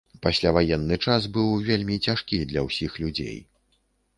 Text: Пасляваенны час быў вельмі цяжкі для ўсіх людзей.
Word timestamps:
Пасляваенны 0.25 0.97
час 1.05 1.27
быў 1.35 1.51
вельмі 1.69 1.99
цяжкі 2.07 2.41
для 2.53 2.61
ўсіх 2.69 2.91
людзей. 3.05 3.37